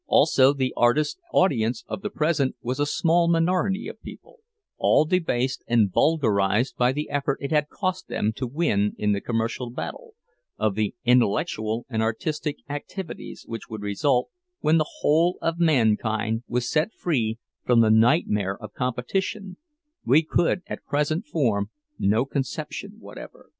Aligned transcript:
Also 0.07 0.51
the 0.51 0.73
artist's 0.75 1.19
audience 1.31 1.85
of 1.87 2.01
the 2.01 2.09
present 2.09 2.55
was 2.63 2.79
a 2.79 2.87
small 2.87 3.27
minority 3.27 3.87
of 3.87 4.01
people, 4.01 4.37
all 4.79 5.05
debased 5.05 5.63
and 5.67 5.93
vulgarized 5.93 6.75
by 6.75 6.91
the 6.91 7.07
effort 7.11 7.37
it 7.39 7.51
had 7.51 7.69
cost 7.69 8.07
them 8.07 8.33
to 8.35 8.47
win 8.47 8.95
in 8.97 9.11
the 9.11 9.21
commercial 9.21 9.69
battle, 9.69 10.15
of 10.57 10.73
the 10.73 10.95
intellectual 11.05 11.85
and 11.87 12.01
artistic 12.01 12.57
activities 12.67 13.43
which 13.47 13.69
would 13.69 13.83
result 13.83 14.31
when 14.59 14.79
the 14.79 14.89
whole 15.01 15.37
of 15.39 15.59
mankind 15.59 16.41
was 16.47 16.67
set 16.67 16.91
free 16.95 17.37
from 17.63 17.81
the 17.81 17.91
nightmare 17.91 18.57
of 18.57 18.73
competition, 18.73 19.55
we 20.03 20.23
could 20.23 20.63
at 20.65 20.83
present 20.83 21.27
form 21.27 21.69
no 21.99 22.25
conception 22.25 22.95
whatever. 22.97 23.49